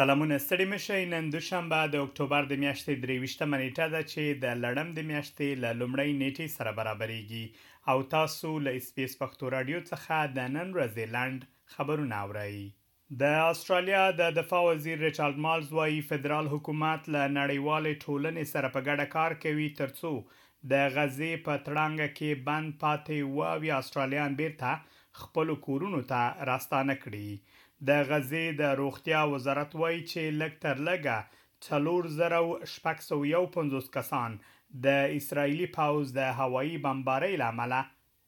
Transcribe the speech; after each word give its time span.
سلامونه 0.00 0.36
ستړي 0.44 0.64
مشه 0.72 0.98
نن 1.08 1.24
دوشنبه 1.32 1.78
د 1.94 2.02
اکتوبر 2.04 2.46
د 2.50 2.60
میاشتې 2.60 2.92
23 3.00 3.48
منېټه 3.54 3.86
ده 3.94 4.00
چې 4.12 4.38
د 4.44 4.54
لړم 4.60 4.92
د 4.98 5.02
میاشتې 5.10 5.48
ل 5.64 5.76
لومړی 5.80 6.10
نیټې 6.22 6.46
سره 6.56 6.70
برابرېږي 6.78 7.44
او 7.90 7.96
تاسو 8.14 8.52
له 8.68 8.78
اسپیس 8.80 9.16
پښتو 9.22 9.50
رادیو 9.56 9.82
څخه 9.90 10.30
د 10.38 10.50
نن 10.54 10.72
ورځې 10.76 11.12
لاند 11.16 11.44
خبرونه 11.74 12.22
اورئ 12.22 12.56
د 13.24 13.36
استرالیا 13.52 14.02
د 14.22 14.32
دفاع 14.40 14.62
وزیر 14.70 14.98
ریچارډ 15.08 15.44
مالز 15.48 15.70
وايي 15.80 16.00
فدرال 16.14 16.50
حکومت 16.54 17.12
له 17.16 17.28
نړیوال 17.36 17.92
ټولنې 17.92 18.52
سره 18.54 18.72
په 18.78 18.86
ګډه 18.88 19.06
کار 19.16 19.38
کوي 19.46 19.68
ترڅو 19.82 20.14
د 20.72 20.88
غزې 20.96 21.32
په 21.46 21.62
تړانګه 21.66 22.08
کې 22.18 22.44
بند 22.50 22.76
پاتې 22.82 23.38
واوي 23.42 23.76
استرالیان 23.82 24.40
بیرته 24.42 24.76
خپل 25.24 25.56
کورونو 25.68 26.06
ته 26.14 26.46
راستانه 26.52 27.02
کړي 27.06 27.28
د 27.88 27.90
غزې 28.08 28.46
د 28.60 28.72
روغتیا 28.80 29.20
وزارت 29.34 29.74
وایي 29.82 30.00
چې 30.12 30.22
لږ 30.40 30.56
تر 30.64 30.76
لږه 30.88 31.18
څلور 31.66 32.08
زره 32.20 32.40
شپږ 32.74 32.96
سو 33.08 33.16
یو 33.34 33.44
پنځوس 33.56 33.86
کسان 33.96 34.36
د 34.86 35.14
اسرایلی 35.20 35.68
پاوز 35.76 36.12
د 36.18 36.32
هوایی 36.40 36.74
بمباری 36.86 37.36
لامل 37.42 37.74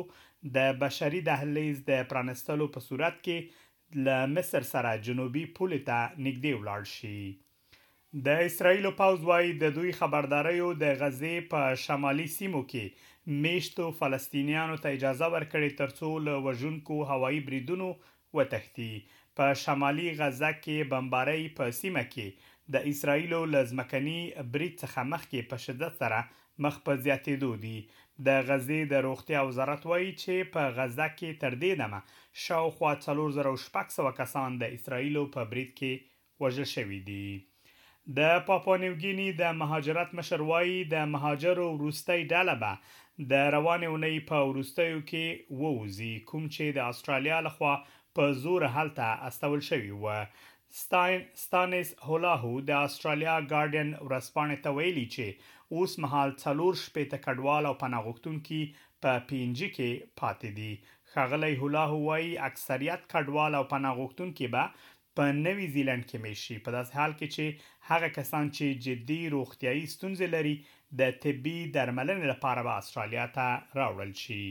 د 0.58 0.78
بشري 0.86 1.22
دهلیز 1.32 1.84
د 1.92 2.10
پرانستلو 2.14 2.68
په 2.78 2.86
صورت 2.88 3.20
کې 3.26 3.68
له 4.00 4.26
مصر 4.36 4.66
سره 4.72 4.92
جنوبي 5.06 5.44
پولې 5.58 5.80
ته 5.90 6.00
نږدې 6.28 6.52
ولاړ 6.60 6.92
شي 6.96 8.24
د 8.28 8.44
اسرایل 8.50 8.88
پاوز 9.00 9.22
وايي 9.30 9.52
د 9.64 9.74
دوی 9.78 9.92
خبرداريو 10.00 10.70
د 10.84 10.98
غزې 11.02 11.34
په 11.54 11.66
شمالي 11.86 12.26
سیمو 12.36 12.62
کې 12.74 13.40
میشتو 13.46 13.88
فلسطینیانو 14.00 14.78
ته 14.86 14.98
اجازه 15.00 15.30
ورکړي 15.34 15.80
ترڅو 15.82 16.12
له 16.28 16.38
وژونکو 16.48 17.00
هوایی 17.12 17.42
بریدونو 17.50 17.90
وتښتي 18.40 18.90
په 19.42 19.52
شمالي 19.64 20.08
غزه 20.22 20.52
کې 20.58 20.92
بمبارۍ 20.96 21.46
په 21.60 21.78
سیمه 21.82 22.06
کې 22.16 22.58
د 22.74 22.86
اسرایلو 22.92 23.38
له 23.54 23.60
ځمکني 23.72 24.18
برید 24.54 24.76
څخه 24.84 25.00
مخکې 25.14 25.40
په 25.54 25.58
شدت 25.66 25.94
سره 26.04 26.20
مخ 26.66 26.76
په 26.88 26.94
زیاتېدو 27.06 27.50
دي 27.64 27.74
د 28.28 28.30
غزې 28.50 28.82
د 28.92 29.02
روغتیا 29.08 29.40
وزارت 29.50 29.84
وایي 29.90 30.12
چې 30.22 30.52
په 30.54 30.62
غزه 30.78 31.08
کې 31.18 31.30
تر 31.42 31.54
دې 31.62 31.72
دمه 31.82 32.00
شاوخوا 32.44 32.92
3400 33.08 34.12
کسان 34.22 34.56
د 34.62 34.76
اسرایلو 34.78 35.24
په 35.36 35.48
برید 35.54 35.72
کې 35.80 35.94
وژل 36.46 36.68
شوي 36.76 37.00
دي 37.08 37.30
د 38.20 38.30
پاپوا 38.52 38.76
نیوګینی 38.86 39.28
د 39.42 39.58
مهاجرت 39.64 40.14
مشر 40.22 40.44
وایي 40.52 40.78
د 40.94 41.08
مهاجرو 41.16 41.68
وروستۍ 41.74 42.22
ډله 42.34 42.56
به 42.64 43.28
د 43.32 43.50
روانې 43.56 43.88
اونۍ 43.90 44.16
په 44.32 44.46
وروستیو 44.54 45.02
کې 45.10 45.58
ووزي 45.66 46.12
کوم 46.32 46.46
چې 46.56 46.78
د 46.80 46.94
استرالیا 46.94 47.40
لخوا 47.50 47.74
په 48.20 48.32
زور 48.46 48.66
حالت 48.78 48.98
استول 49.28 49.62
شوی 49.68 49.92
و 50.04 50.16
ستاین 50.74 51.22
ستانس 51.46 51.90
هولاهو 52.08 52.52
د 52.70 52.72
استرالیا 52.88 53.34
ګارډین 53.54 53.90
ورسپانې 54.10 54.58
ته 54.66 54.70
ویلي 54.78 55.04
چې 55.16 55.28
اوس 55.78 55.92
مهال 56.04 56.30
څلور 56.44 56.74
شپې 56.86 57.04
ته 57.12 57.18
کډوال 57.26 57.64
او 57.70 57.76
پناهغښتونکو 57.84 58.60
په 59.04 59.12
پی 59.28 59.40
ان 59.46 59.52
جی 59.62 59.70
کې 59.76 59.92
پاتې 60.22 60.50
دي 60.60 60.72
خغلی 61.14 61.54
هولاهو 61.62 61.98
وايي 62.08 62.32
اکثریت 62.50 63.02
کډوال 63.14 63.52
او 63.60 63.64
پناهغښتونکو 63.74 64.48
به 64.54 64.64
په 65.18 65.24
نوي 65.46 65.68
زیلند 65.76 66.04
کې 66.10 66.18
میشي 66.26 66.56
په 66.66 66.70
داس 66.78 66.90
حال 67.00 67.12
کې 67.20 67.28
چې 67.36 67.46
هغه 67.92 68.10
کسان 68.20 68.46
چې 68.58 68.66
جدي 68.86 69.22
روغتيایي 69.36 69.86
ستونزې 69.94 70.28
لري 70.36 70.56
د 71.00 71.02
طبي 71.26 71.58
درملنې 71.76 72.28
لپاره 72.34 72.62
به 72.70 72.78
استرالیا 72.84 73.26
ته 73.38 73.48
راوړل 73.80 74.12
شي 74.24 74.44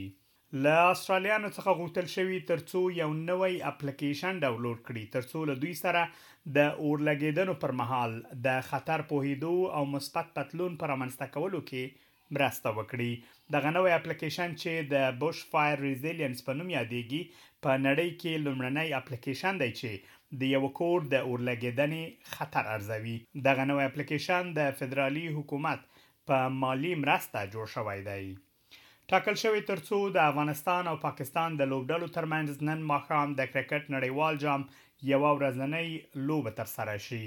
له 0.63 0.77
استرالیانو 0.93 1.49
څخه 1.55 1.73
غوښتل 1.81 2.07
شوی 2.13 2.37
ترڅو 2.47 2.79
یو 3.01 3.09
نوی 3.19 3.53
اپلیکیشن 3.67 4.39
ډاونلوډ 4.45 4.79
کړي 4.87 5.03
ترڅو 5.13 5.43
له 5.49 5.55
دوی 5.61 5.75
سره 5.81 6.01
د 6.57 6.73
اور 6.87 7.03
لګیدنو 7.09 7.53
پر 7.61 7.73
مهال 7.81 8.15
د 8.47 8.57
خطر 8.69 9.03
پوهیدو 9.11 9.53
او 9.79 9.83
مثبت 9.91 10.33
پتلون 10.39 10.75
پر 10.81 10.95
امنسته 10.97 11.29
کولو 11.37 11.61
کې 11.71 12.35
مرسته 12.39 12.73
وکړي 12.79 13.55
دغه 13.57 13.73
نوې 13.77 13.95
اپلیکیشن 13.99 14.57
چې 14.63 14.91
د 14.95 15.17
بوش 15.23 15.45
فایر 15.53 15.85
ریزیلینس 15.85 16.43
په 16.49 16.57
نوم 16.59 16.73
یادېږي 16.75 17.47
په 17.63 17.79
نړۍ 17.87 18.11
کې 18.21 18.43
لومړنی 18.47 18.97
اپلیکیشن 19.01 19.63
دی 19.65 19.71
چې 19.79 20.37
د 20.43 20.53
یو 20.55 20.63
کور 20.81 21.07
د 21.15 21.27
اورلګیدنې 21.29 22.29
خطر 22.35 22.71
ارزوي 22.75 23.17
دغه 23.49 23.69
نوې 23.71 23.87
اپلیکیشن 23.93 24.53
د 24.61 24.77
فدرالي 24.81 25.27
حکومت 25.41 25.89
په 26.33 26.47
مالی 26.61 26.93
مرسته 27.05 27.47
جوړ 27.55 27.75
شوی 27.79 28.01
دی 28.13 28.23
ټاکل 29.11 29.35
شوې 29.39 29.61
ترڅو 29.69 29.97
د 30.15 30.27
افغانستان 30.31 30.87
او 30.89 30.91
پاکستان 30.99 31.55
د 31.61 31.65
لوبډلو 31.71 32.07
ترمنځ 32.17 32.59
نن 32.67 32.83
ماښام 32.91 33.31
د 33.39 33.47
کرکټ 33.53 33.89
نړیوال 33.95 34.37
جام 34.43 34.61
یو 35.09 35.19
ورځنۍ 35.31 35.89
لوب 36.29 36.47
تر 36.59 36.69
سره 36.75 36.93
شي 37.07 37.19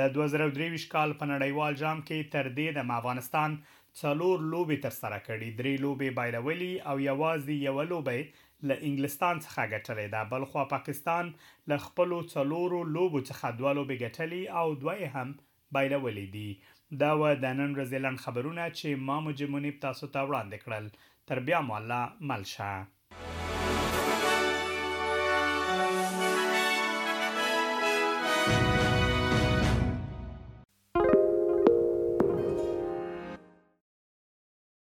د 0.00 0.10
2023 0.18 0.82
کال 0.94 1.14
په 1.22 1.30
نړیوال 1.32 1.78
جام 1.84 2.02
کې 2.04 2.30
تر 2.36 2.50
دې 2.58 2.74
د 2.78 2.92
افغانستان 2.96 3.56
څلور 4.00 4.44
لوبي 4.56 4.78
تر 4.86 4.94
سره 4.98 5.22
کړي 5.28 5.48
درې 5.62 5.80
لوبي 5.86 6.10
بایلولي 6.20 6.70
او 6.92 6.94
یوازې 7.06 7.66
یو 7.68 7.88
لوبي 7.94 8.18
له 8.20 8.80
انګلستان 8.90 9.44
څخه 9.44 9.70
ګټلې 9.70 10.16
ده 10.16 10.28
بل 10.34 10.48
خو 10.52 10.68
پاکستان 10.76 11.32
له 11.74 11.82
خپل 11.86 12.14
څلورو 12.34 12.82
لوبو 12.98 13.20
څخه 13.30 13.56
دوه 13.62 13.76
لوبي 13.80 13.98
ګټلې 14.02 14.58
او 14.62 14.82
دوه 14.82 15.14
هم 15.16 15.34
بایلولې 15.78 16.32
دي 16.38 17.02
دا 17.04 17.14
و 17.20 17.34
د 17.46 17.58
نن 17.62 17.78
رزلن 17.82 18.24
خبرونه 18.26 18.66
چې 18.78 19.06
ما 19.10 19.20
مجمنیب 19.30 19.82
تاسو 19.86 20.08
ته 20.14 20.30
وړاندې 20.30 20.66
کړل 20.66 20.90
Terbiamo 21.24 21.74
alla 21.74 22.16
Malsha. 22.18 22.88